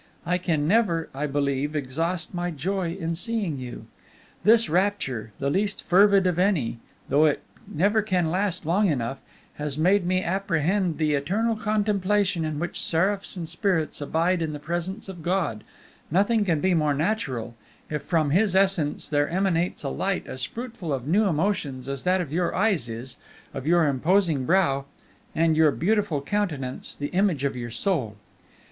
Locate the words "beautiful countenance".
25.69-26.95